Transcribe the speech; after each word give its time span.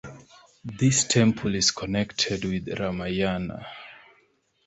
This 0.65 1.03
temple 1.03 1.53
is 1.53 1.69
connected 1.69 2.43
with 2.43 2.69
Ramayana. 2.79 3.67